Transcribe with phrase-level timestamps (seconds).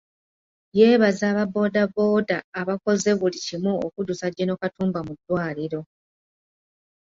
[0.77, 4.51] Yeebaza aba boodabooda abaakoze buli kimu okuddusa Gen.
[4.61, 5.81] Katumba mu ddwaliro.